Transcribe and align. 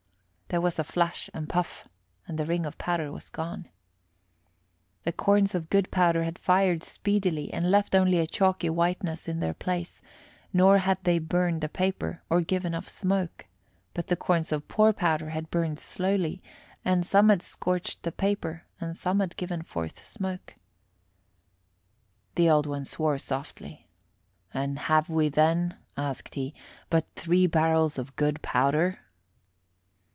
There 0.51 0.59
was 0.59 0.77
a 0.77 0.83
flash 0.83 1.29
and 1.33 1.47
puff, 1.47 1.87
and 2.27 2.37
the 2.37 2.45
ring 2.45 2.65
of 2.65 2.77
powder 2.77 3.09
was 3.09 3.29
gone. 3.29 3.69
The 5.03 5.13
corns 5.13 5.55
of 5.55 5.69
good 5.69 5.89
powder 5.91 6.25
had 6.25 6.37
fired 6.37 6.83
speedily 6.83 7.53
and 7.53 7.71
left 7.71 7.95
only 7.95 8.19
a 8.19 8.27
chalky 8.27 8.69
whiteness 8.69 9.29
in 9.29 9.39
their 9.39 9.53
place, 9.53 10.01
nor 10.51 10.79
had 10.79 11.01
they 11.05 11.19
burned 11.19 11.61
the 11.61 11.69
paper 11.69 12.21
or 12.29 12.41
given 12.41 12.75
off 12.75 12.89
smoke; 12.89 13.45
but 13.93 14.07
the 14.07 14.17
corns 14.17 14.51
of 14.51 14.67
poor 14.67 14.91
powder 14.91 15.29
had 15.29 15.49
burned 15.49 15.79
slowly, 15.79 16.43
and 16.83 17.05
some 17.05 17.29
had 17.29 17.41
scorched 17.41 18.03
the 18.03 18.11
paper 18.11 18.65
and 18.81 18.97
some 18.97 19.21
had 19.21 19.37
given 19.37 19.61
forth 19.61 20.03
smoke. 20.05 20.55
The 22.35 22.49
Old 22.49 22.65
One 22.65 22.83
softly 22.83 23.23
swore. 23.23 24.61
"And 24.63 24.79
have 24.79 25.09
we, 25.09 25.29
then," 25.29 25.77
asked 25.95 26.35
he, 26.35 26.53
"but 26.89 27.07
three 27.15 27.47
barrels 27.47 27.97
of 27.97 28.17
good 28.17 28.41
powder?" 28.41 28.99